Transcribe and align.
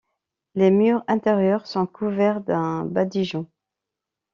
Les 0.55 0.71
murs 0.71 1.03
intérieurs 1.07 1.67
sont 1.67 1.85
couverts 1.85 2.41
d'un 2.41 2.85
badigeon. 2.85 3.45